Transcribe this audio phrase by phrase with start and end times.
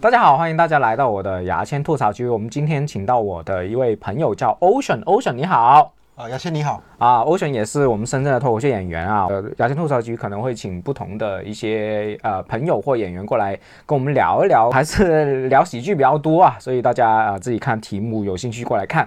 [0.00, 2.26] 大家好，欢迎大家来到我的牙签吐槽区。
[2.26, 5.92] 我们今天请到我的一位朋友叫 Ocean，Ocean 你好。
[6.16, 6.82] 啊，牙签你好。
[6.96, 9.26] 啊，Ocean 也是我们深圳的脱口秀演员啊。
[9.28, 16.56] 呃，牙签吐槽局可能会请不同的一些呃朋友或演员过来跟我们聊一聊，还是聊喜剧比较多啊。
[16.58, 19.06] 所以大家啊自己看题目，有兴趣过来看。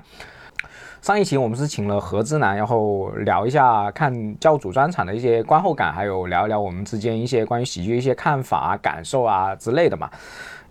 [1.02, 10.08] 上一期我们是请了何之南，然后聊一下看教主专场的一些观后感，还有聊一聊我们之间一些关于喜剧一些看法啊、感受啊之类的嘛。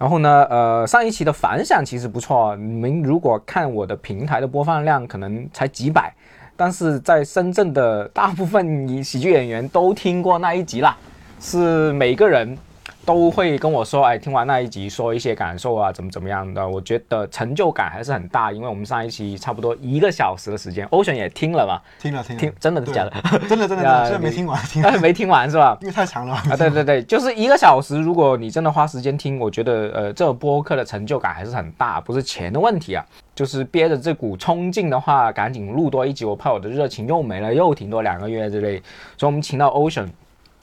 [0.02, 6.12] 然后呢，呃，上一期的反响其实不错，你们如果看我的平台的播放量，可能才几百，
[6.56, 10.96] 但是在深圳的大部分喜剧演员都听过那一集啦，
[11.38, 12.58] 是每个人。
[13.04, 16.66] 都会跟我说，哎，听完那一集说一些感受啊，怎么怎么样的？
[16.66, 23.10] 我觉得成就感还是很大，因为我们上一期差不多一个小时的时间，Ocean 也听了嘛，听了听了听，真的是假的？
[23.48, 25.76] 真的真的，现在 没听完，听没听完是吧？
[25.82, 26.57] 因为太长了啊！
[26.57, 38.80] 对对对，就是一个小时，如果你真的花时间听，我觉得呃，这个播客的成就感还是很大，不是钱的问题啊，就是憋着这股冲劲的话，赶紧录多一集，我怕我的热情又没了，又停多两个月之类，
[39.16, 40.06] 所以我们请到 Ocean。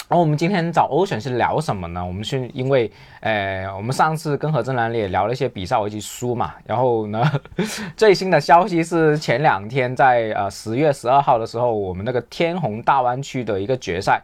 [0.09, 2.03] 然后我们今天找 Ocean 是聊什么呢？
[2.03, 6.55] 我们是因为，呃，我们上次跟何正南也聊了一些比赛，我一起输嘛。
[6.65, 7.23] 然后呢，
[7.95, 14.19] 最新的消息是前两天在呃十月十二号的时候，我们那个天虹大湾区的一个决赛。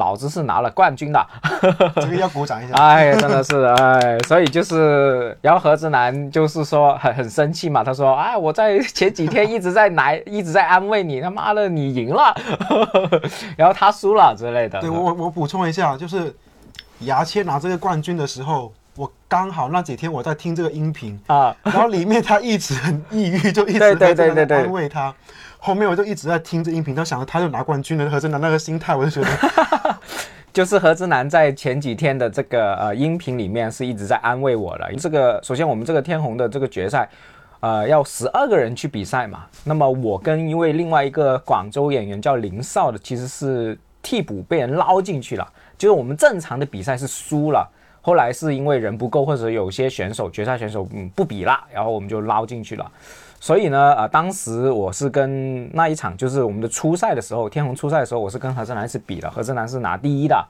[0.00, 1.26] 老子是拿了冠军的，
[1.96, 2.74] 这个要鼓掌一下。
[2.74, 12.34] 哎，真的是哎，所以就是，然后何子楠就是说很很生气嘛，他说，哎，我在前几天一直在来， 一直在安慰你，他妈的你赢了，
[13.58, 14.80] 然后他输了之类的。
[14.80, 16.34] 对我我补充一下，就是
[17.00, 24.14] 牙签拿这个冠军的时候，我刚好那几天我在听这个音频啊，然后里面他一直很抑郁，就一直在
[24.48, 25.14] 安慰他。
[25.62, 29.28] 后面我就一直在听这音频，他想着他就拿冠军了，何志南那个心态，我就觉得，
[30.52, 34.90] 就是何之南在前几天的这个呃音频里面是一直在安慰我了。
[34.98, 37.08] 这个首先我们这个天虹的这个决赛，
[37.60, 39.44] 呃，要十二个人去比赛嘛。
[39.64, 45.46] 那么我跟一位另外一个广州演员叫林少的，其实是替补被人捞进去了。
[45.78, 47.66] 就是我们正常的比赛是输了，
[48.02, 52.90] 后来是因为人不够或者有些选手决赛选手嗯不比了，然后我们就捞进去了。
[53.42, 60.46] 所以呢，呃，当时我是跟那一场，就是我们的初赛的时候，天虹初赛的时候，我是跟何志南是比的，何志南是拿第一的，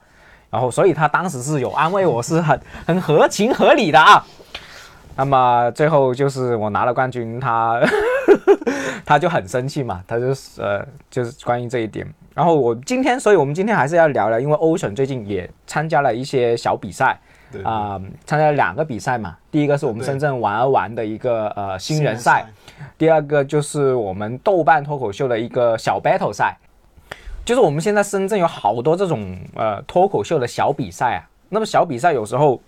[0.49, 4.21] 然后所以他当时是有安慰我，是很很合情合理的啊。
[5.15, 7.79] 那么最后就是我拿了冠军，他
[9.05, 12.05] 他就很生气嘛，他就是呃，就是关于这一点。
[12.33, 17.17] 然后我今天，所以我们今天还是要聊聊，因为欧神最近也参加了一些小比赛。
[17.63, 22.45] 啊，参加了两个比赛嘛，第一个是我们深圳玩而玩的一个呃新人赛，
[22.97, 26.57] 第二个就是我们豆瓣脱口秀的一个小 battle 赛，
[27.43, 32.59] 就是我们现在深圳有好多这种呃脱口秀的小比赛啊，那么小比赛有时候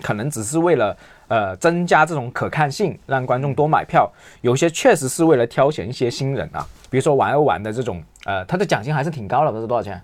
[0.00, 0.96] 可能只是为了
[1.28, 4.10] 呃增加这种可看性，让观众多买票，
[4.40, 10.00] 有些确实是为了挑选一些新人啊，比如说玩而玩的这种，呃，他的奖金还是挺高的，不是多少钱？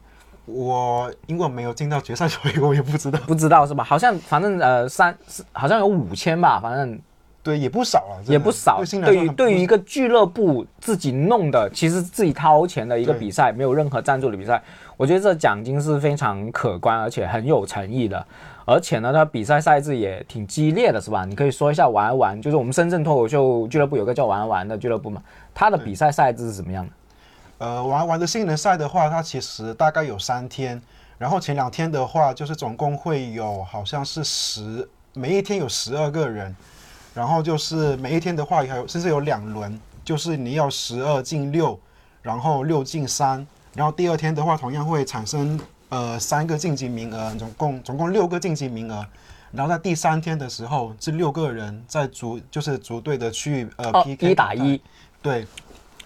[0.48, 3.18] 我因为没有进到决赛，所以我也不知道。
[3.26, 3.84] 不知道是吧？
[3.84, 5.14] 好像反正呃三，
[5.52, 6.98] 好像有五千吧，反正
[7.42, 8.82] 对也不少了，也不少。
[9.04, 14.62] 对于对于一个俱乐部自己弄的，其实自己掏钱的一个比赛，没有任何赞助的比赛，
[14.96, 18.24] 我觉得这奖金是非常可观，而且很有诚意的。
[18.64, 21.24] 而且呢，它比赛赛制也挺激烈的，是吧？
[21.24, 25.22] 你可以说一下玩玩，就是我们深圳脱口秀俱乐部有个叫玩玩的俱乐部嘛，
[25.54, 26.92] 它的比赛赛制是怎么样的？
[27.58, 30.80] 呃，玩玩的新人赛的话，它其实大概有三天，
[31.18, 36.54] 然后前两天的话，就是总共会有好像是十，每一天有十二个人，
[37.12, 41.76] 然后就是每一天的话，还有甚至有两轮，就是你要十二进六，
[42.22, 43.44] 然后六进三，
[43.74, 45.58] 然后第二天的话，同样会产生
[45.88, 49.04] 呃三个晋级名额，总共总共六个晋级名额，
[49.50, 54.80] 然后在第三天的时候，这六个人在组就是组队的去呃 PK 一打一，
[55.20, 55.44] 对。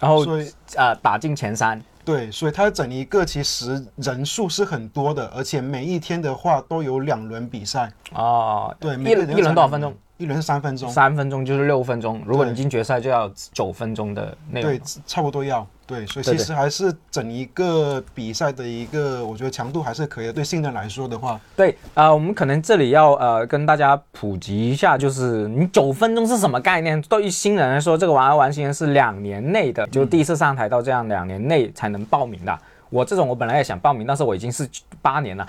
[0.03, 7.89] 然后所以呃打进前三，对，所以它整一个其实人数是很多的，而且每一天的话都有两轮比赛。
[8.13, 9.95] 哦，对，一一轮多少分钟？
[10.23, 12.23] 一轮是三分钟，三分钟就是六分钟。
[12.25, 14.71] 如果你进决赛，就要九分钟的内容。
[14.71, 15.67] 对，差不多要。
[15.85, 20.33] 对，所以其实还是整一个比赛的一个，我觉得强度还是可以的。
[20.33, 26.99] 对新人来说的话，对啊，我们可能这里要呃跟大家普及一下，就是你九分钟是什么概念？
[27.03, 32.59] 对于新人来说，这个玩儿玩新人是两年内的，就第一次上台到这样两年内才能报名的。
[32.93, 34.69] 我这种我本来也想报名，但是我已经是
[35.01, 35.47] 八年了，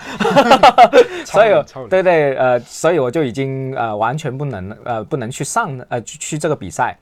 [1.26, 1.50] 所以
[1.90, 6.96] 对对呃，所以我就已经呃完全不能呃不能去上呃去去这个比赛。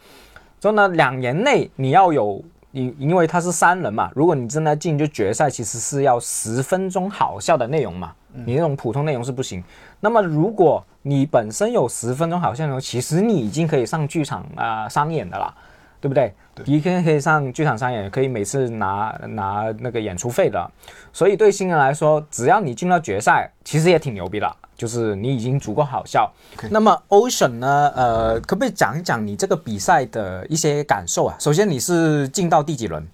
[0.61, 2.43] 所以呢，两年内你要有
[2.73, 8.13] 你，因为它是三人嘛，如果你真的进就决赛，其实是要十分钟好笑的内容嘛。
[8.47, 9.63] 你那种普通内容是不行。
[10.01, 15.55] 那么如果你本身有十分钟好笑内容，其实你已经可以上剧场啊、商演的啦，
[16.03, 16.35] 对不对？
[16.65, 20.71] 你可以可以上剧场上演，可以每次拿拿那个演出费的。
[21.13, 26.29] 所以对新人来说，只要你进到决赛，其实也挺牛逼的，就是你已经足够好笑。
[26.71, 27.93] 那么 Ocean 呢？
[27.95, 31.37] 呃，可不可以讲一讲你这个比赛的一些感受啊？
[31.39, 33.07] 首先你是进到第几轮？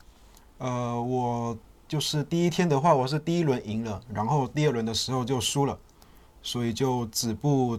[0.57, 1.55] 呃，我
[1.87, 5.79] 就是第一天的话，我是第一轮赢了，然后第二轮的时候就输了，
[6.43, 7.79] 所以就止步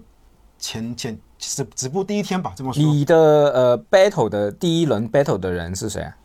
[0.60, 2.84] 前前止止步第一天吧，这么说。
[2.84, 6.16] 你的呃 battle 的第一轮 battle 的人是谁啊？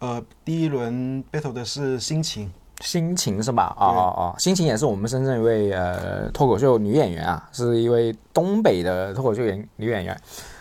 [0.00, 2.50] 呃，第一轮 battle 的是心情，
[2.80, 3.76] 心情是吧？
[3.78, 10.20] 哦哦哦，心情也是我们深圳一位呃脱口秀女演员啊，是一位东北的脱口秀演女演员。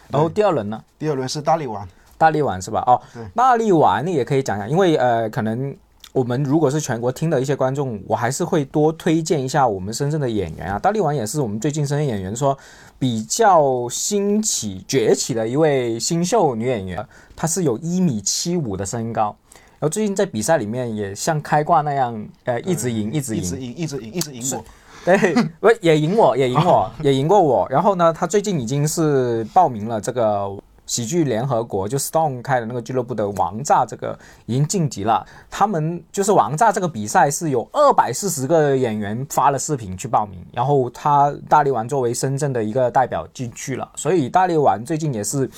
[0.09, 0.83] 然后第二轮呢？
[0.99, 1.87] 第二轮是大力丸，
[2.17, 2.83] 大力丸是吧？
[2.85, 5.75] 哦对，大力丸你也可以讲讲，因为呃，可能
[6.13, 10.77] 我们如果是全国听的一些观众，我还是会多推荐一下我们深圳的演员啊。
[10.77, 12.57] 大力丸也是我们最近深圳演员说
[12.99, 17.05] 比较兴起崛起的一位新秀女演员，
[17.35, 19.35] 她是有一米七五的身高，
[19.79, 24.65] 然后最近在比赛里面也像开挂那样，呃，一直赢，一直赢一直，赢，一直赢，一直赢我。
[25.03, 27.65] 对，不也赢我，也赢我，也赢过我。
[27.69, 30.47] 然后呢，她最近已经是报名了这个
[30.85, 35.25] 喜剧联合国，就 Stone 开的那个俱乐部的王炸，这个已经晋级了。
[35.49, 45.49] 他们就是王炸这个比赛是有二百四十个演员发了视频去报名，然后他大力丸作为深圳的一个代表进去了，所以大力丸最近也是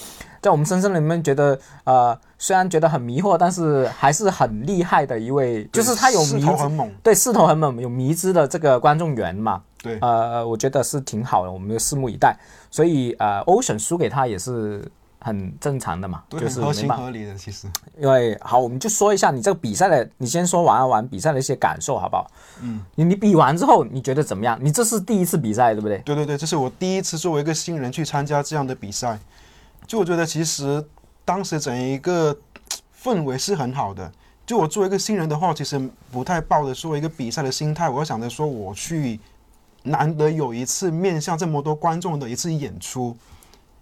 [0.41, 12.37] 在我们深圳里面觉得，呃，虽然觉得很迷惑，但是还是很厉害的一位，就是他有势迷头很猛，对，势头很猛，有迷之的这个观众缘嘛，对，呃，我觉得是挺好的，我们就拭目以待。
[12.69, 14.83] 所以呃，Ocean 输给他也是
[15.23, 16.73] 很正常的嘛，对，就是合。
[16.73, 17.65] 情合理的，其实。
[17.97, 22.29] 因为好，我们就说一下你这个比赛的，你先说玩完比赛的一些感受好不好？
[22.61, 24.59] 嗯，你你比完之后你觉得怎么样？
[24.61, 25.97] 你这是第一次比赛对不对？
[25.99, 29.17] 对对对，这是我第一次作为一个新人去参加这样的比赛，
[29.87, 30.85] 就我觉得其实
[31.23, 32.37] 当时整一个
[33.01, 34.11] 氛围是很好的。
[34.45, 35.79] 就我作为一个新人的话，其实
[36.11, 39.17] 不太抱着作为一个比赛的心态，我要想着说我去
[39.83, 43.15] 难得有一次面向这么多观众的一次演出，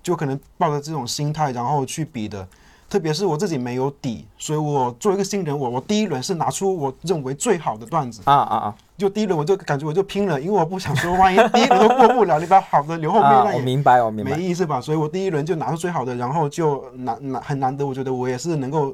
[0.02, 2.48] 就可能抱着这种心态然后去比的。
[2.90, 8.76] 特别是我自己没有底，所以我作为一个新人，我我第一轮是拿出我认为最好的段子，啊啊啊！
[8.98, 14.44] 就第一轮我就感觉我就拼了，因为我不想说 万一第一轮都过不了，你把好的留后面啊，那也我明白，我明白没。
[14.44, 14.82] 意思吧？
[14.82, 18.94] 所以我第一轮就拿出最好的，然后就难难很难得，我觉得我也是能够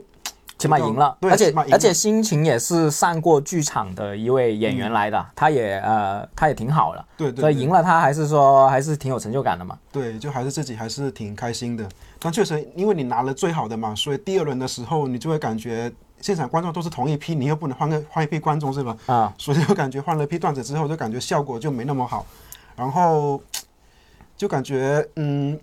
[0.57, 7.41] 起码赢了，对而且而且心情也是上过剧场的一位演员来的，他也呃他也挺好的，对对对。
[7.41, 9.77] 所以赢了他还是说还是挺有成就感的嘛。
[9.91, 11.87] 对，就还是自己还是挺开心的。
[12.19, 18.97] 但确实因为你拿了最好的嘛，所以第二轮的时候你就会感觉现场观众都是同一批，你又不能换个换一批观众是吧？
[19.05, 22.25] 啊，所以就感觉换了批段子之后，就感觉效果就没那么好，
[22.75, 23.39] 然后
[24.35, 25.59] 就感觉嗯，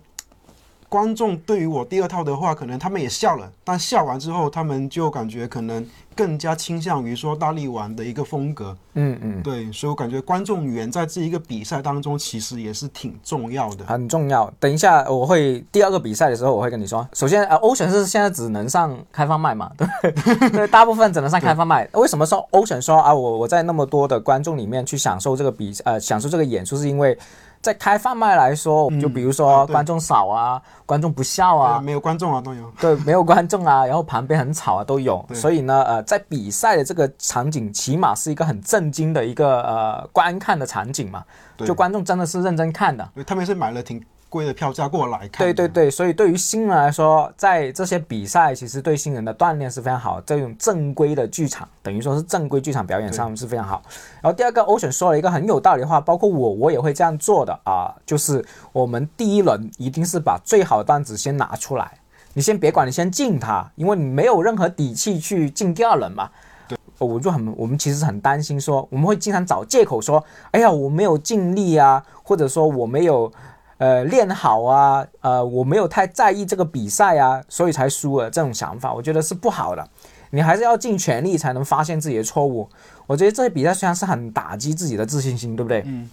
[0.88, 5.84] 观众对于我第二套的话，可能他们也笑了，但笑完之后，他们就感觉可能
[6.14, 13.84] 更加倾向于说大力丸的一个风格，嗯嗯，对，所以我感觉观众缘在这一个比赛当中其实也是挺重要的。
[13.86, 14.52] 很重要。
[14.60, 17.06] 等一下我会第二个比赛的时候我会跟你说。
[17.12, 19.88] 首先呃，欧选是现在只能上开放麦嘛，对？
[20.50, 21.88] 对，大部分只能上开放麦。
[21.94, 27.18] 为什么说欧选说啊，我我在那么多的观众里面去享受这个比呃享受这个演出，是因为
[27.64, 32.70] 在开放麦来说，就比如说观众少啊，观众不笑啊，，没有观众啊都有。
[32.78, 35.24] 对，没有观众啊， 然后旁边很吵啊，都有。
[35.32, 41.24] 所以呢，呃，在比赛的这个场景，起码是一个很震惊的一个呃观看的场景嘛，
[41.56, 43.08] 就观众真的是认真看的。
[43.14, 43.98] 对，他们是买了挺
[44.34, 45.46] 贵的票价过来看。
[45.46, 45.68] 对对。
[45.74, 50.20] 对，所以对于新人来说，在这些比赛，其实对新人的锻炼是非常好。
[50.20, 53.82] 这种正规的剧场，等于说是正规剧场表演上是非常好。
[54.22, 61.90] 然后第二个，欧选说了一个很有道理的话，包括我，我也会这样做的啊，就是我们第一轮一定是把最好的段子先拿出来，
[62.34, 66.30] 你先别管，你先进它，因为你没有任何底气去进第二轮嘛。
[66.68, 73.32] 对，我就很，我们其实很担心说，我们会经常找借口说，哎呀，我没有尽力啊，或者说我没有。
[73.78, 78.30] 呃，练好啊，呃，我没有太在意这个比赛啊，所以才输了。
[78.30, 79.86] 这种想法，我觉得是不好的。
[80.30, 82.68] 你还是要尽全力才能发现自己的错误。
[83.06, 85.82] 我觉得这些比赛虽然是很打击自己的自信心，对不对？
[85.86, 86.08] 嗯。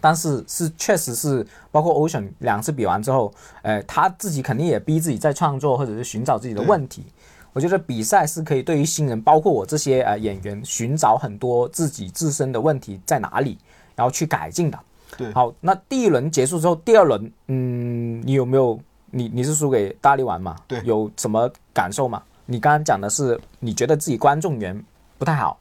[0.00, 7.04] 但是是确实是，包括 Ocean 两次比完之后，呃，他自己肯定也逼自己在创作或者是寻找自己的问题。
[7.52, 13.58] 我觉得比赛是可以对于新人，包括我这些呃演员，寻找很多自己自身的问题在哪里，
[13.94, 14.78] 然后去改进的。
[15.16, 18.78] 对好，那第一轮结束之后，第二轮，嗯，你有没有
[19.10, 20.56] 你你是输给大力丸嘛？
[20.66, 22.22] 对有什么感受吗？
[22.46, 24.84] 你刚刚讲的是你觉得自己观众缘
[25.18, 25.58] 不太好，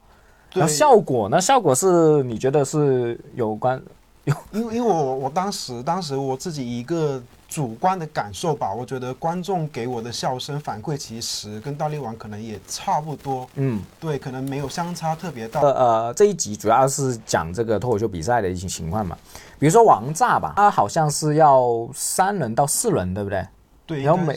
[0.51, 1.39] 对然后效果呢？
[1.39, 3.81] 效果是你觉得是有关？
[4.25, 4.33] 因
[4.65, 15.59] 为因为我我当时当时我自己一个主观的感受吧，我觉得观众给我的笑声反馈其实跟大力丸可能也差不多，嗯，对，可能没有相差特别大。
[15.59, 19.17] 呃呃，这一集主要是讲这个脱口秀比赛的一些情况嘛。
[19.57, 23.47] 比如说王炸吧，他好像是要三轮到四轮，对不对？
[23.87, 24.35] 对，然后每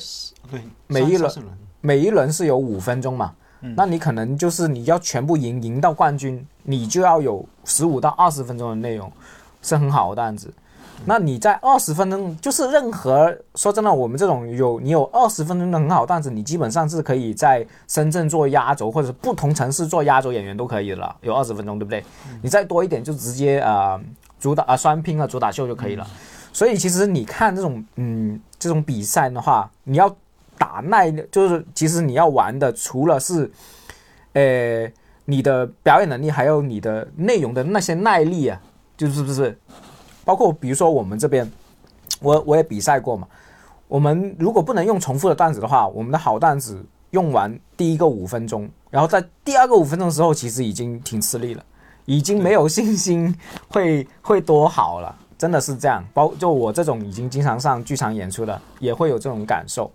[0.51, 1.33] 对每一轮
[1.83, 9.13] 每一轮是有五分钟嘛，嗯那你可能就是你要全部赢赢到冠军，你就要有十五到二十分钟的内容，
[9.61, 10.51] 是很好的样子。
[11.05, 21.15] 那你在二十分钟，就是任何说真的，我们这种有你有二十分钟的很好段子，你基本上是可以在深圳做压轴，或者是不同城市做压轴演员都可以了。
[21.23, 22.05] 有二十分钟，对不对？
[22.41, 24.01] 你再多一点就直接呃
[24.39, 26.07] 主打啊双拼啊主打秀就可以了。
[26.53, 30.15] 所以其实你看这种嗯这种比赛的话，你要
[30.57, 33.51] 打耐，就是其实你要玩的除了是，
[34.35, 34.91] 呃
[35.25, 38.61] 你的表演能力，还有你的内容的那些耐力啊，
[38.97, 39.59] 就是不是？
[40.25, 41.51] 包括比如说我们这边，
[42.21, 43.27] 我我也比赛过嘛。
[43.89, 51.63] 我们如果不能用重复的段子的话，我们的好段子用完第一个五分钟，然后在第二个五分钟的时候，其实已经挺吃力了，
[52.07, 53.35] 已经没有信心
[53.69, 56.03] 会 会多好了，真的是这样。
[56.15, 59.91] 包就我这种已经经常上剧场演出的，也会有这种感受。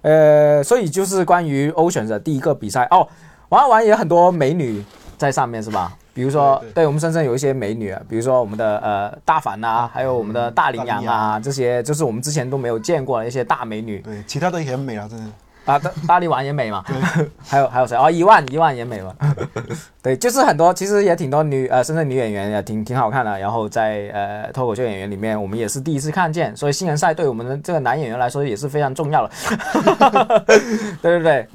[0.00, 3.06] 呃，所以就是关于欧选的第一个比赛哦，
[3.50, 4.84] 玩完也很多美女
[5.22, 5.96] 在上面是吧？
[6.12, 14.00] 比如说，对我们深圳有一些美女，啊，比如说我们的呃大凡啊，还有我们的大羚羊啊，这些就是我们之前都没有见过的一些大美女。
[14.00, 15.24] 对，其他的也很美啊，真的。
[15.64, 16.84] 啊，大大力丸也美嘛，
[17.46, 17.96] 还有还有谁？
[17.96, 19.14] 哦，一万一万也美嘛，
[20.02, 30.58] 对，就是很多，其实也挺多女呃深圳女演员也挺挺好看的，然后在呃脱口秀演员里面，我们也是第一次看见，所以新人赛对我们的这个男演员来说也是非常重要的，对
[31.20, 31.48] 对对。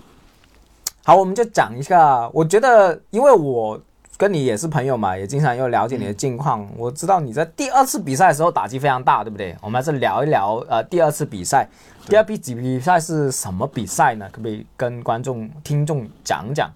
[1.08, 3.80] 好，我们就讲一下，我觉得因为我
[4.18, 9.56] 跟你也是朋友嘛，也经常又了解你的近况，我知道你在第二次比赛的时候打击非常大，对不对？
[9.62, 11.66] 我们还是聊一聊呃第二次比赛。
[12.08, 14.28] 第二比比赛是什么比赛呢？
[14.34, 16.70] 可不可以跟观众、听众讲讲？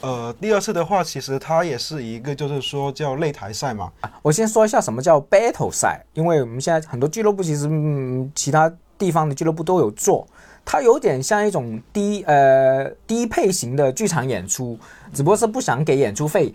[0.00, 3.90] 呃，第二次的话，其实它也是一个，就是说叫擂台赛嘛。
[4.22, 10.24] 我先说一下什么叫 battle 赛，因为我们现在很多俱乐部其实嗯其他地方的俱乐部都有做，
[10.64, 14.78] 它有点像一种低呃低配型的剧场演出，
[15.12, 16.52] 只不过是不想给演出费，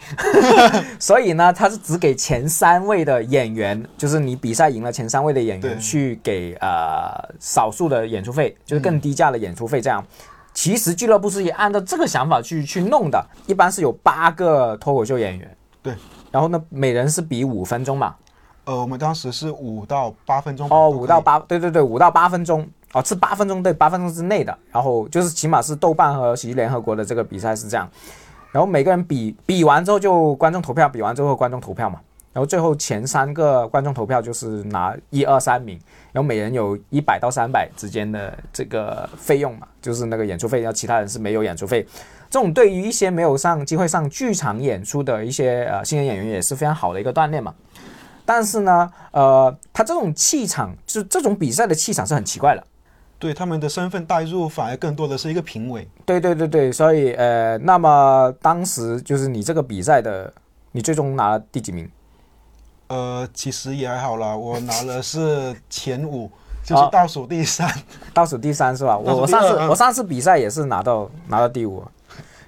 [0.97, 10.03] 所以呢，它是只给前三位的演员，就是你比赛赢了前三位的演员去给呃少数的演出费，就是更低价的演出费这样。
[10.53, 15.93] 其实俱乐部是也按照这个想法去去弄的，一般是有八个脱口秀演员，对，
[16.31, 18.15] 然后呢，每人是比五分钟嘛，
[18.63, 20.67] 呃，我们当时是五到八分钟。
[20.71, 21.21] 哦，五到。
[21.21, 24.57] 八，对对对，五到八分钟，哦，是八分钟，对，八分钟之内的。
[24.71, 27.89] 然后就是起码是豆瓣和喜剧联合国的这个比赛是这样，
[28.51, 31.99] 然后每个人比比完之后就观众投票，比完之后观众投票嘛，
[32.31, 35.77] 然后最后前三个观众投票就是拿一二三名，
[36.11, 41.85] 然后每人有一百到三百之间的这个费用嘛，就是那个演出费，然后其他人是没有演出费。
[42.29, 47.53] 这种对于一些没有上机会上剧场演出的一些呃新人演员也是非常好的一个锻炼嘛。
[48.25, 52.63] 但是呢，呃，他这种气场，就这种比赛的气场是很奇怪的。
[53.19, 55.87] 对他们的身份代入，反而更多的是一个评委。
[56.05, 60.31] 对对对对，所以呃，那么当时就是你这个比赛的，
[60.71, 61.89] 你最终拿了第几名？
[62.87, 66.29] 呃，其实也还好啦，我拿了是前五，
[66.63, 67.69] 就是哦倒数第三。
[68.13, 68.97] 倒数第三是吧？
[68.97, 71.83] 我我上次我上次比赛也是拿到拿到第五，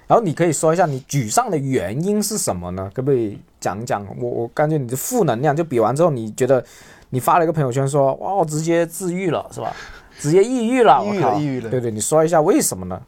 [0.06, 2.90] 然后你可以说一下你沮丧的原因是什么呢？
[2.94, 4.06] 可不可以讲讲？
[4.18, 6.64] 我我感觉你的负能量，就比完之后你觉得
[7.10, 9.74] 你发了一个朋友圈说哇，我直接治愈了是吧？
[10.20, 13.00] 直接抑郁了，抑郁了抑郁了对对，你说一下为什么呢？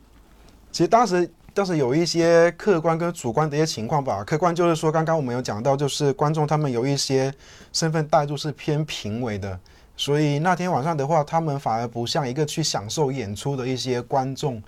[0.73, 4.25] 其实当时当时有一些客观跟主观的一些情况吧。
[4.25, 7.33] 客观就是说，刚刚我们有讲到，就是观众他们有一些
[7.73, 9.61] 身份代入是偏评委的，
[9.95, 14.63] 所以那天晚上的话，他们反而不像一个去享受演出的一些观众，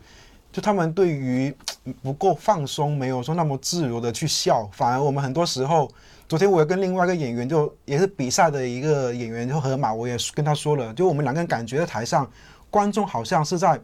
[0.52, 5.90] 就他们对于嗯不够放松，没有说那么自如的去笑，反而我们很多时候。
[6.28, 12.28] 昨天我也跟另外一个演员就也是比赛的一个演员就河马，我也跟他说了，就我们两个人感觉在台上，
[12.70, 13.78] 观众好像是在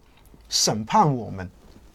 [0.48, 1.48] 审判我们，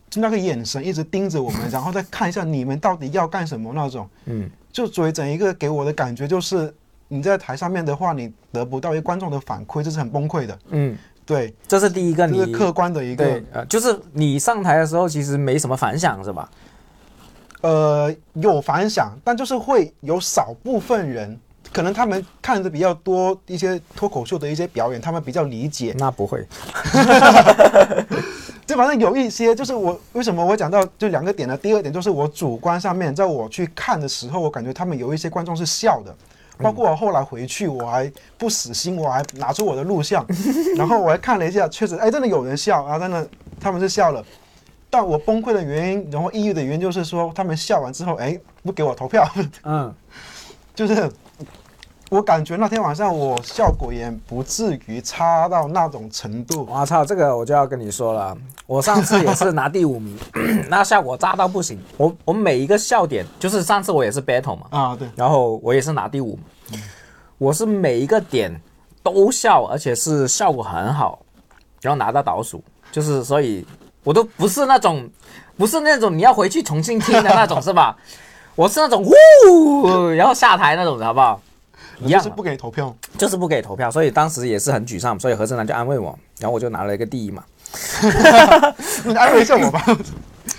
[0.09, 4.07] 就那个眼神一直盯着我们，然后再看一下你们到底要干什么那种。
[4.25, 6.73] 嗯，就所以整一个给我的感觉就是，
[7.07, 10.59] 你在台上面的话，你得不到一个观众的反馈，这是很崩溃的。
[10.69, 16.49] 嗯，对，这是第一个你这是客观的一个对，呃，就是你上台的时候其实没什么反响是吧？
[17.65, 21.39] 呃有反响，但就是会有少部分人。
[21.73, 26.45] 可能他们看的比较多一些脱口秀的一些表演，他们比较理解，那不会，
[28.65, 31.57] 就反正有一些，就是我为什么我讲到就两个点呢？
[31.57, 36.15] 第二点就是我主观上面，在我去看的时候，我感觉他们有一些观众是笑的，
[36.59, 40.25] 包括我后来回去，我还不死心，我还拿出我的录像，
[40.77, 43.27] 然后我还看了一下，确实，哎，真的有人笑啊，真的
[43.59, 44.23] 他们是笑了。
[44.95, 49.29] 但我崩溃的原因，然后抑郁的原因就是说，他们笑完之后，哎，不给我投票，
[49.63, 49.93] 嗯，
[50.73, 51.11] 就是
[52.09, 56.65] 我感觉那天晚上我效果也不至于差到那种程度。
[56.71, 60.17] 我操，这个我就要跟你说了，我上次也是拿第五名，
[60.71, 61.77] 那效果渣到不行。
[61.97, 66.39] 我我每一个笑点，就是上次我也是 battle 嘛，啊，对，然后我也是拿第五，
[67.37, 68.49] 我是每一个点
[69.03, 71.19] 都笑，而且是效果很好，
[71.81, 73.67] 然后拿到倒数，就是所以
[74.05, 75.09] 我都不是那种
[75.57, 77.97] 不是那种你要回去重新听的那种 是吧？
[78.55, 81.41] 我是那种呜，然后下台那种的好不好？
[81.99, 82.95] 一样是不给投票。
[83.17, 87.43] 就是不给投票，所以当时也是很沮丧，所以何正南就安慰我，然后我就拿了一个第一嘛，
[89.03, 89.83] 你安慰一下我吧。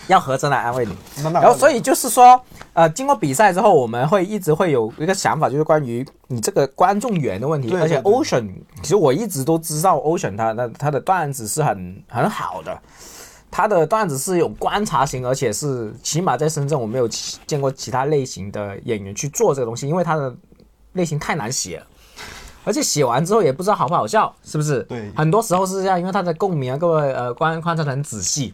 [0.08, 0.96] 要何正南安慰你。
[1.32, 2.40] 然后所以就是说，
[2.74, 7.74] 呃，经过比赛之后，我们会一直会有一个想法，就是关于你这个观众缘的问题。
[7.74, 8.48] 而且 Ocean，
[8.82, 12.78] 其实我一直都知道 Ocean 他他他的段子是很很好的，
[13.50, 17.08] 他的段子是有观察型，而且是起码在深圳我没有
[17.46, 20.34] 见过其他类型的演员去做这个东西，因为他的
[20.92, 21.86] 类型太难写了。
[22.64, 24.82] 而且写完之后也不知道好不好笑，是不是？
[24.84, 28.52] 对很多时候是这样，因为他的共鸣啊，各位呃观观察的很仔细。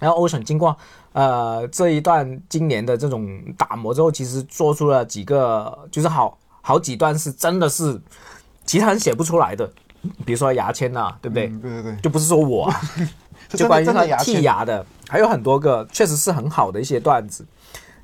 [0.00, 0.76] 然后 Ocean 经过
[1.12, 8.00] 呃这一段今年的这种打磨之后，其实做出了几个，就是好好几段是真的是
[8.64, 9.70] 其他人写不出来的，
[10.24, 11.46] 比如说牙签呐、对不对？
[11.46, 12.80] 嗯对对对，就不是说我、啊，
[13.50, 17.44] 就关于他剔牙的，还有很多个确实是很好的一些段子，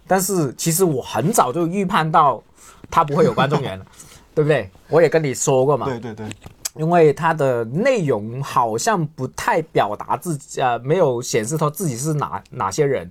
[0.06, 2.42] 但是其实我很早就预判到
[2.90, 3.84] 他不会有观众缘了，
[4.34, 4.70] 对不对？
[4.88, 6.26] 我也跟你说过嘛，对对对，
[6.74, 13.10] 因为他的内容好像不太表达自己，呃，没有显示他自己是哪哪些人。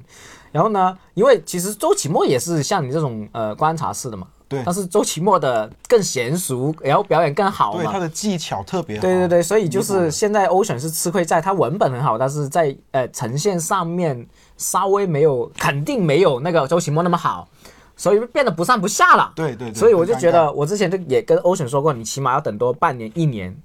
[0.52, 8.00] 然后呢，因为其实周奇墨也是像你这种呃观察式的嘛，对但是周奇墨的更娴熟，然后表演更好嘛对他。
[8.00, 9.02] 的技巧特别好。
[9.02, 14.28] 对对对，所以就是现在 Ocean 是吃亏在他文本很好，但是在呃呈现上面
[14.58, 17.48] 稍微没有，肯定没有那个周奇墨那么好，
[17.96, 19.32] 所以变得不上不下了。
[19.36, 23.56] 对对对，所以我就觉得，我之前就也跟 Ocean 说过，你起码要等多半年一年，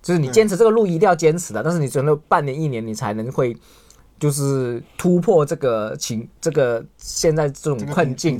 [0.00, 3.54] 就是你坚持这个路一定要坚持的，但是你只有半年一年，你才能会
[4.18, 8.38] 就是突破这个情这个现在这种困境。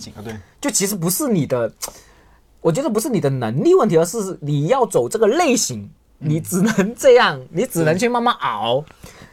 [0.61, 1.71] 就其实不是你的，
[2.61, 8.85] 我觉得不是你的能力问题，而是你要走这个类型，你只能这样，你只能去慢慢熬。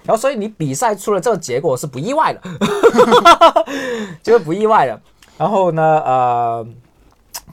[0.04, 2.42] 然后，所以你比赛出了这个结果是不意外的，
[4.24, 5.00] 就是不意外的。
[5.38, 6.68] 然后呢，呃，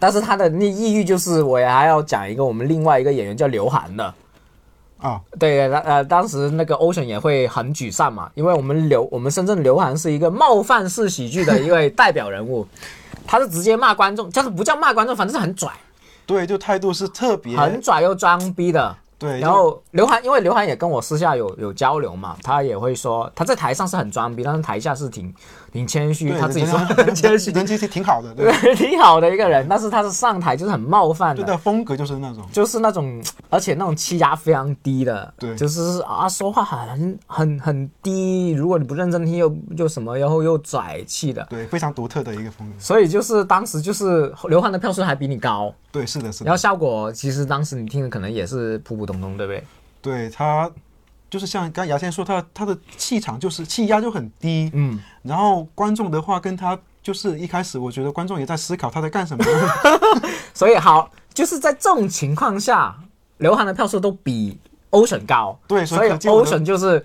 [0.00, 4.14] 但是他的那抑郁就是，我还要讲一个我们另外一个演员叫刘涵的，
[4.98, 12.66] 啊，对，呃呃，当时那个 Ocean 也会很沮丧嘛，因为我们刘我们深圳刘涵是一个冒犯式喜剧的一位代表人物，
[13.26, 15.70] 他是直接骂观众，就是不叫骂观众，反正是很拽，
[16.26, 18.96] 对，就态度是特别很拽又装逼的。
[19.20, 25.34] 对，然后刘涵，因为刘涵也跟我私下有有交流嘛，他也会说他在台上是很装逼，但是台下是挺
[25.72, 35.54] 挺谦虚，他自己说很 谦虚，人其实挺好的，对，对， 挺好的一个人，但是他是上台就是很冒犯的，对的风格就是那种，就是那种，而且那种气压非常低的，对。
[35.56, 46.46] 就是啊，说话很很很低，如果你不认真听又又什么，然后又拽气的，对，非常独特的一个风格，所以就是当时就是刘欢的票数还比你高，对，是的，是的。
[46.46, 49.64] 然后，效果其实当时你听的可能也是普普通通，对不对？
[50.00, 50.70] 对他
[51.30, 59.44] 就是像刚才牙签说，他他的气场就是气压就很低，嗯，然后观众的话跟他就是一开始我觉得观众也在思考他在干什么，
[60.54, 62.96] 所以好，就是在这种情况下，
[63.38, 64.58] 刘涵的票数都比
[64.90, 67.04] Ocean 高，对，所以 Ocean 就是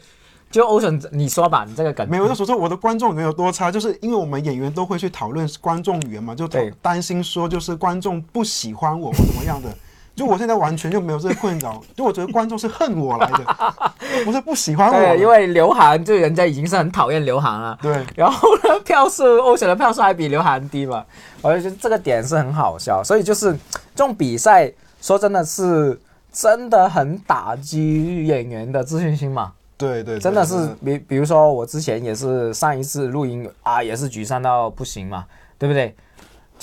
[0.49, 2.07] 就 Ocean，你说吧，你这个梗。
[2.09, 6.71] 没有，我就说说我的观众缘有多差，就是因为我们演员都会去讨论观众缘嘛，就对。
[6.81, 9.75] 担心说就是观众不喜欢我或怎么样的。
[10.15, 13.83] 就我现在完全就没有这个困扰，就我觉得观众是恨我来的，
[14.23, 14.93] 不是不喜欢我。
[14.93, 17.77] 对，因为刘涵就人家已经是很讨厌刘涵了。
[17.81, 21.03] 对然后呢，票数欧选的票数还比刘涵低嘛，
[21.41, 23.51] 我就觉得这个点是很好笑，所以就是
[23.95, 24.71] 这种比赛，
[25.01, 25.99] 说真的是
[26.31, 35.25] 真的很打击演员的自信心嘛，对对，对真的是比比如说我之前也是上一次录音啊，也是沮丧到不行嘛，
[35.57, 35.95] 对不对？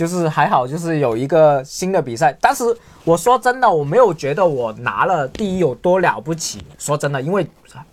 [0.00, 2.34] 就是还好，就是有一个新的比赛。
[2.40, 2.64] 但是
[3.04, 6.64] 我说真的，我没有觉得我拿了第一有多了不起。
[6.78, 7.46] 说真的，因为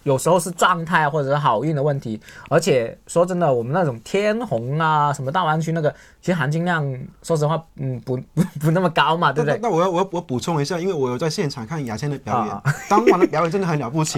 [0.03, 2.17] 有时候是状态或者是好运的问题。
[2.47, 6.81] 而且说真的，我们那种天虹啊，什么大湾区那个，其实含金量，
[7.23, 9.59] 说实话，嗯，不不不那么高嘛，对不对？
[9.61, 14.17] 那我要我要我补充一下，因为我有在现场看牙签的表演，当晚的表演真的很了不起，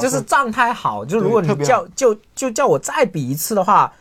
[0.00, 1.04] 就是状态好。
[1.04, 3.92] 就如果你叫就就叫我再比一次的话。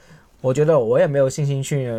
[0.48, 1.90] 我觉得我也没有信心去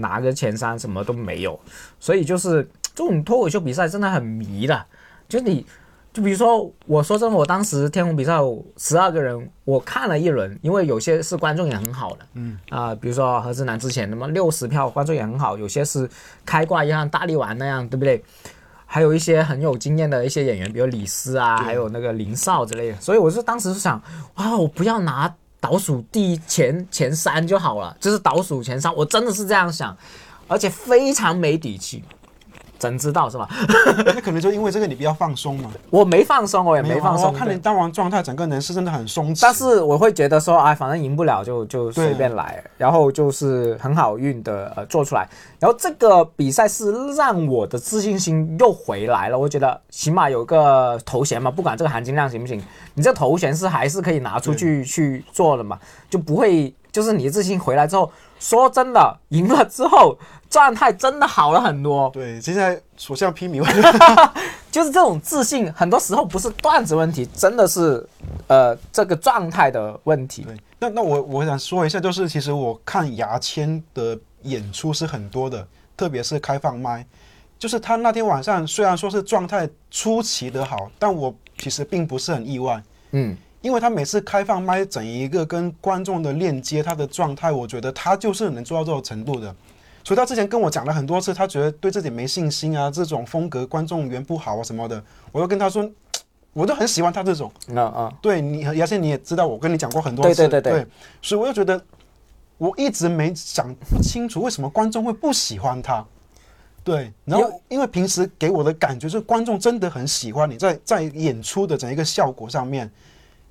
[0.00, 1.60] 拿个前三，什么都没有，
[2.00, 4.82] 所以就是这种脱口秀比赛真的很迷的。
[5.28, 5.66] 就你，
[6.10, 8.38] 就比如说，我说真的，我当时天虹比赛
[8.78, 16.08] 十二个人，我看了一轮，因为有些是观众也很好的，嗯啊，比如说何志南之前那么六十票，观众也很好，有些是
[16.46, 18.24] 开挂一样大力丸那样，对不对？
[18.86, 24.02] 还有一些很有经验的一些演员，比如李斯啊，还有那个林少之类的，所以我是当时是想，
[24.36, 25.34] 哇，我不要拿。
[25.62, 29.96] 倒数第前前三就好了，就是倒数前三，我真的是这样想，
[30.48, 32.02] 而且非常没底气。
[32.82, 33.48] 怎知道是吧？
[34.04, 35.70] 那可能就因为这个你比较放松嘛。
[35.88, 37.32] 我没放松，我也没放松。
[37.32, 39.38] 看你当完状态，整个人是真的很松弛。
[39.40, 45.28] 但是我会觉得说，哎，反正赢不了就就随便来，然后就是很好运的呃做出来。
[45.60, 49.38] 然后这个比赛是让我的自信心又回来了。
[49.38, 52.60] 我觉得起码有个头衔嘛，不管这个含金量行不行，
[52.94, 55.78] 你这头衔是还是可以拿出去去做的嘛，
[56.12, 58.12] 就不会就是你的自信回来之后。
[58.42, 60.18] 说真的，赢了之后
[60.50, 62.10] 状态真的好了很多。
[62.10, 63.62] 对，现在所向披靡，
[64.68, 68.04] 就是这种自信，很多时候不是段子问题，真的是
[68.48, 70.42] 呃这个状态的问题。
[70.42, 75.64] 对，那那我我想说一下，就是其实我看牙签的演出是很多的，
[75.96, 77.06] 特别是开放麦，
[77.60, 82.82] 就是他那天晚上虽然说是状态出奇的好，但我其实并不是很意外。
[83.12, 83.36] 嗯。
[83.62, 89.54] 因为他每次开放麦整一个跟观众的链接，他的状态，我觉得他就是能做到这种程度的。
[90.04, 95.00] 所以他之前跟我讲了很多次，他觉得对自己没信心啊，这种风格观众缘不好啊什么的。
[95.30, 95.88] 我又跟他说，
[96.52, 97.50] 我都很喜欢他这种。
[97.72, 100.34] 啊啊，对你，而且你也知道，我跟你讲过很多次。
[100.34, 100.86] 对对对对。
[101.22, 101.80] 所以我就觉得，
[102.58, 106.04] 我一直没想不清楚为什么观众会不喜欢他。
[106.82, 112.90] 对，然后因为平时给我的感觉是观众真的很喜欢你在在演出的整一个效果上面。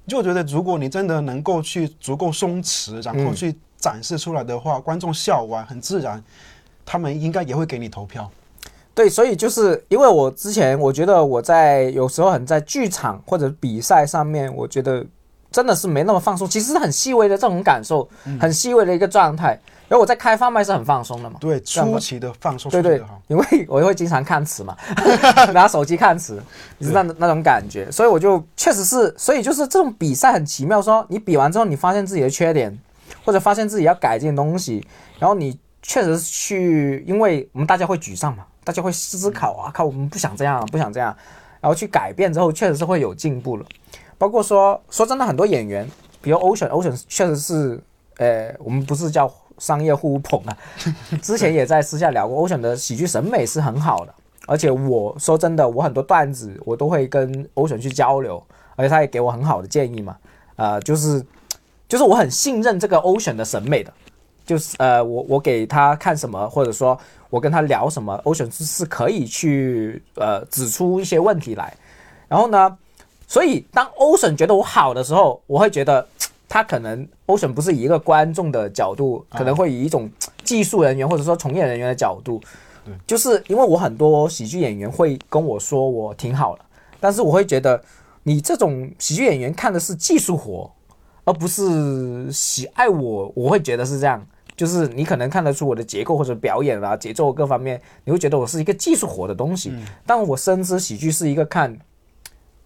[0.08, 6.22] 就觉得，如果你真的能够去足够松弛，然后去展示出来的话，观众笑完很自然，
[6.86, 8.30] 他们应该也会给你投票。
[8.94, 15.06] 对，所以就是因为我之前我觉得我在有时候很在剧场或者比赛上面，我觉得
[15.50, 18.08] 真的是没那么放松，其实是很细微的这种感受，
[18.40, 19.58] 很细微的一个状态。
[19.92, 21.36] 然后我在开放麦是很放松的嘛？
[21.42, 22.72] 对，出奇的放松。
[22.72, 24.74] 对对，因为我会经常看词嘛，
[25.52, 26.42] 拿手机看词，
[26.78, 32.74] 你是那那种感觉，所以我就确实是，所以就是这种比赛很奇妙，说你比完之后，你发现自己的缺点，
[33.26, 34.82] 或者发现自己要改进的东西，
[35.20, 41.14] 然后你确实去，因为我们大家会沮丧嘛，大家会思考啊，靠我们不想这样，不想这样，
[41.60, 43.66] 然后去改变之后，确实是会有进步了。
[44.18, 45.86] 包括说说真的，很多演员，
[46.22, 47.84] 比如 Ocean，Ocean 确实是，
[48.20, 49.30] 呃，我们不是叫。
[49.62, 50.58] 商业互捧啊，
[51.22, 52.36] 之前也在私下聊过。
[52.36, 54.14] 欧选的喜剧审美是很好的，
[54.48, 58.44] 而且我说真的，我很多段子我都会跟欧选去交流，
[58.76, 60.18] 而且他也给我很好的建议嘛。
[60.56, 61.24] 呃，就是
[61.88, 63.94] 就是我很信任这个欧选的审美的，
[64.48, 66.98] 就是呃，我我给他看什么，或者说
[67.30, 71.72] 我跟他聊什么，欧选是是可以去呃指出一些问题来。
[72.28, 72.76] 然后呢，
[73.28, 76.08] 所以当欧选觉得我好的时候，我会觉得。
[76.52, 80.12] 他可能 Ocean 不是以一个观众的角度，可能会以一种
[80.44, 82.42] 技术人员或者说从业人员的角度，
[83.08, 86.66] 就是因为我很多喜剧演员会跟我说我挺好的，
[87.00, 87.82] 但是我会觉得
[88.24, 90.70] 你这种喜剧演员看的是技术活，
[91.24, 94.22] 而不是喜爱我，我会觉得是这样，
[94.58, 99.72] 就是你可能看得出我的结构或者表演啊节奏各方面，你会觉得我是一个技术活的东西，
[100.06, 101.80] 但我深知喜剧是一个看。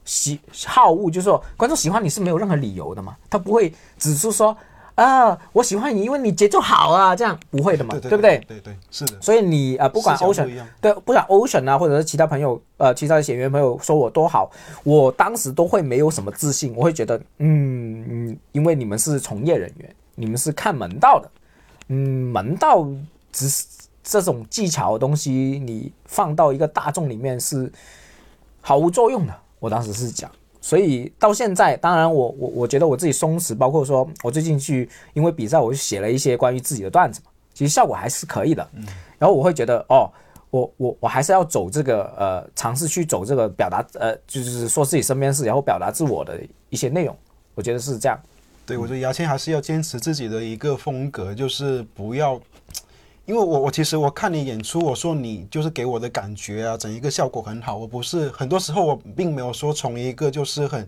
[0.05, 4.55] 喜好恶就是说，观众喜欢你是没有任何理由的嘛，他不会只是说
[4.93, 8.37] 啊，我喜欢你，因为你节奏好啊，这样不会的嘛，对不对？
[8.47, 9.19] 对对是的。
[9.19, 14.49] 所以你啊，不管 Ocean 对，不管 Ocean 啊，或者是其他朋友呃，其他的演员朋友说我多好，
[14.83, 21.29] 我当时都会没有什么自信，我会觉得嗯嗯，因为你们是从业人员，你们是看门道的，
[21.89, 22.87] 嗯，门道
[23.33, 23.65] 只是
[24.01, 25.31] 这种技巧的东西，
[25.65, 27.69] 你放到一个大众里面是
[28.61, 29.33] 毫无作用的。
[29.65, 30.29] 我当时是讲，
[30.61, 38.69] 所以到现在，当然我我我觉得我自己松弛，包括说我最近去因为比赛，我就写了一些关于自己的段子嘛，其实效果还是可以的。
[38.73, 38.85] 嗯，
[39.17, 40.07] 然后我会觉得哦，
[40.51, 47.17] 我我我还是要走这个呃，尝试去走这个表达呃，就是说自己身边事，然后表达自我的一些内容，
[47.55, 48.19] 我觉得是这样。
[48.67, 52.39] 对，我觉得牙签还是要坚持自己的一个风格，就是不要。
[53.25, 57.75] 因为我我其实我看你演出，我说你就是给我的感觉啊，整一个效果很好。
[57.75, 60.87] 我不是很多时候我并没有说从一个就是很，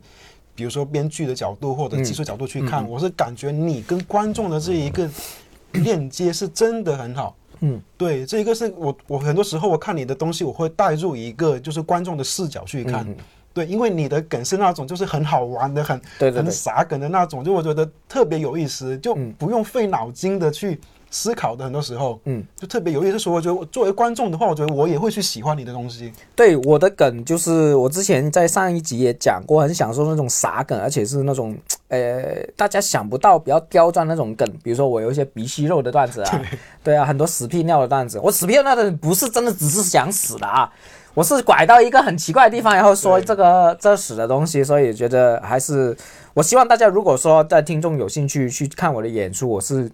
[0.54, 5.10] 比如说编剧的角度或者技术角度去看，我是感觉你跟观众的这一个
[5.74, 7.36] 链接是真的很好。
[7.62, 13.08] 嗯，对，这一个是我我很多时候我看你的东西，我会带入一个就是观众的视角去看。
[13.52, 23.18] 对，因为你的梗是那种就是很好玩的，很对很傻梗的那种，就我觉得特别有意思，就不用费脑筋的去思考的，很多时候，嗯，就特别有意思。
[23.20, 26.12] 所以我觉得作为观众的话，我觉得我也会去喜欢你的东西。
[26.36, 32.24] 对我的梗就是我之前在上一集也讲过，很享受那种傻梗，而且是那种呃
[32.56, 36.42] 大家想不到比较刁钻那种梗，比如说我有一些鼻息肉的段子啊，
[36.84, 40.72] 对啊，很多屎屁尿的段子，我屎屁尿的不是真的只是想死的啊。
[41.14, 45.98] 我是拐到一个很奇怪的地方，然后说这个这死的东西，所以觉得还是
[46.36, 49.90] 我希望大家如果说在听众有兴趣去看我的演出，我是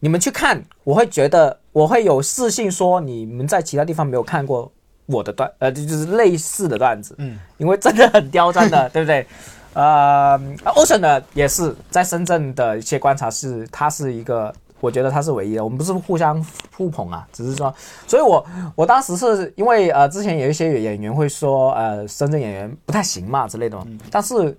[0.00, 4.70] 你们去看，我会觉得我会有自信说你们在其他地方没有看过
[5.06, 9.26] 我的段，呃，就是类似的段子，嗯，因为真的很刁钻的， 对不对？
[9.74, 14.54] 呃，Ocean 呢也是在深圳的一些观察是，他是一个。
[14.78, 16.40] 我觉得他是唯一的，我们不是互相
[16.76, 17.74] 互捧啊，只是说，
[18.06, 24.54] 所以我我当时是因为呃，之前有一些演员会说，呃，深圳演员不太行嘛之类的嘛，但是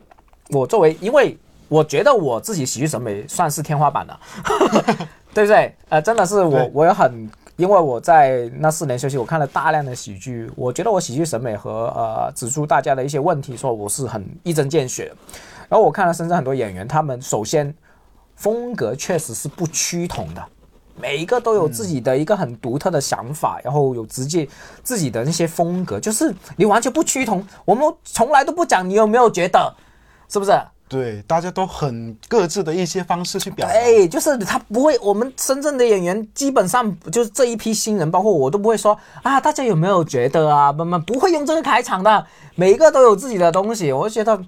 [0.49, 4.19] 我作为，因为我觉得我自己喜剧审美算是天花板的，
[5.37, 5.75] 对不对？
[5.89, 15.13] 呃，真的是我，我也很，因为我在那四年休息，我看了大量的喜剧，我觉得我喜剧审美和呃指出大家的一些问题，说我是很一针见血。
[15.69, 17.73] 然后我看了深圳很多演员，他们首先。
[18.39, 20.45] 风格确实是不趋同的，
[20.95, 24.47] 每一个都有自己的一个很独特的想法，然后有直接
[24.83, 27.43] 自己的那些风格，就是你完全不趋同。
[27.65, 29.75] 我们从来都不讲，你有没有觉得，
[30.29, 30.51] 是不是？
[30.87, 33.73] 对，大家都很各自的一些方式去表达。
[33.73, 40.71] 哎，就是他不会，我们深圳的演员基本上就是这一批新人，包括我都不会说啊，大家有没有觉得啊？
[40.71, 44.39] 不不，不会用这个开场的，每一个都有自己的东西，我觉得。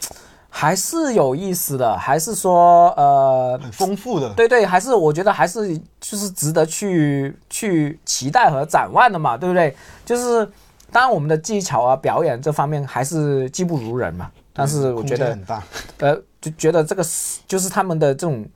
[0.52, 9.76] 还是有意思的，还是说呃很丰富的，对对，还是我觉得还是就是值得去去期待和展望的嘛，对不对？
[10.04, 10.44] 就是
[10.92, 15.62] 当然我们的技巧啊、表演这方面还是技不如人嘛，但是我觉得很大，
[16.00, 17.04] 呃，就觉得这个
[17.48, 18.48] 就是他们的这种，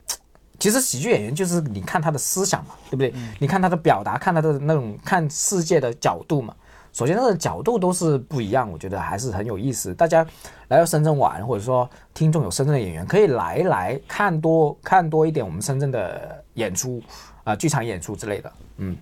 [0.60, 3.14] 其实喜剧演员就是你看他的思想嘛，对不对？
[3.40, 6.56] 你看他的表达，看他的那种看世界的角度嘛。
[6.94, 9.96] 首先，那个角度都是不一样，我觉得还是很有意思。
[9.96, 10.24] 大家
[10.68, 17.02] 来到深圳玩，或者说听众有深圳的演员，可以来来看多看多一点我们深圳的演出
[17.44, 18.54] 啊，剧场演出之类的。
[18.78, 18.96] 嗯，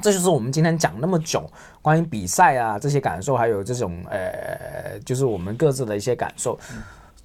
[0.00, 1.48] 这就是我们今天讲那么久
[1.82, 6.58] 关于比赛啊这些感受，还有这种呃，就是我们各自的一些感受。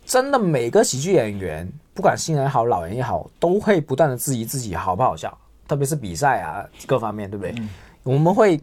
[0.06, 5.36] 真的，每个喜剧演员，不管新人也好，老人也好，都会不断的质疑自己好不好笑，
[5.68, 7.56] 特别是比赛啊各方面，对不对？
[8.04, 8.60] 我们会。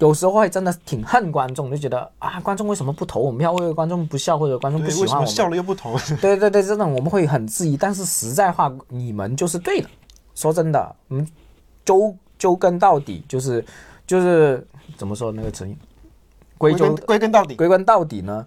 [0.00, 3.52] 有时候会真的挺恨观众，就觉得啊，观众为什么不投我们票？
[3.54, 5.26] 为观众不笑，或者观众不喜欢我们？
[5.26, 5.96] 笑了又不投？
[6.20, 7.74] 对对对，这种我们会很质疑。
[7.74, 9.88] 但是实在话，你们就是对的。
[10.34, 11.26] 说真的，我们
[11.86, 13.64] 究究根到底，就是
[14.04, 15.78] 就是怎么说那个成语？
[16.58, 18.44] 归根归根到底，归根到底呢？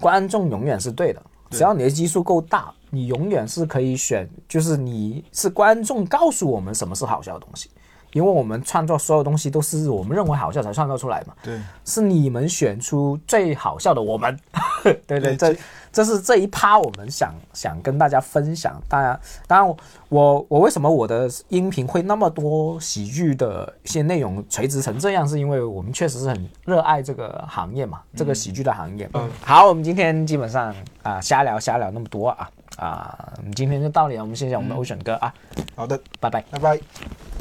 [0.00, 4.28] 观众永远是对的，只要你的基数够大，你永远是可以选。
[4.48, 7.70] 就是你是观众告诉我们什么是好笑的东西。
[8.14, 14.38] 因为我们创作所有东西都是我们认为好笑才创造出来嘛，对，是你们选出最好笑的我们，
[14.82, 15.54] 对 对，这
[15.92, 18.80] 这是这一趴我们想想跟大家分享。
[18.88, 19.76] 当然，当然
[20.08, 29.10] 我我为什么我的音频会那么多喜剧的一些内容垂直成这样，是因为我们确实是很热爱这个行业嘛，这个喜剧的行业。
[29.14, 35.34] 嗯，好，我们今天基本上啊瞎聊瞎聊那么多啊啊，我们今天就到这里了，我们谢谢我们的欧选哥啊，
[35.74, 37.34] 好的，拜拜，拜拜。